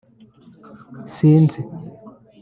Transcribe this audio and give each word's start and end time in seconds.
Sinzi 1.15 1.61